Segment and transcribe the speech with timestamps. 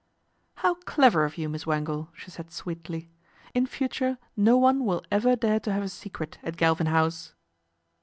[0.63, 3.11] "How clever of you, Miss Wangle," she said sweetly."
[3.53, 7.35] In future no one will ever dare to have a secret at Galvin House."